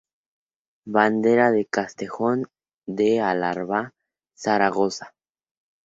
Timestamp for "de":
1.51-1.67, 2.87-3.21